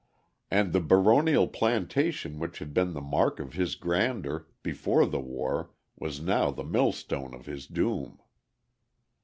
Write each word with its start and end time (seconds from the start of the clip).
And 0.49 0.73
the 0.73 0.79
baronial 0.79 1.47
plantation 1.47 2.39
which 2.39 2.57
had 2.57 2.73
been 2.73 2.93
the 2.93 3.01
mark 3.01 3.39
of 3.39 3.53
his 3.53 3.75
grandeur 3.75 4.47
before 4.63 5.05
the 5.05 5.19
war 5.19 5.69
was 5.95 6.19
now 6.19 6.49
the 6.49 6.63
millstone 6.63 7.35
of 7.35 7.45
his 7.45 7.67
doom. 7.67 8.17